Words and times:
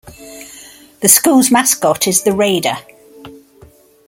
The 1.01 1.07
school's 1.07 1.51
mascot 1.51 2.07
is 2.07 2.23
the 2.23 2.31
Raider. 2.31 2.73